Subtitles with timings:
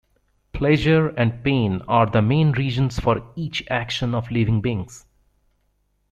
[0.51, 5.05] Pleasure and pain are the main reasons for each action of living beings.